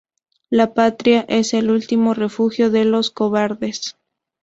[0.49, 3.95] La patria es el último refugio de los cobardes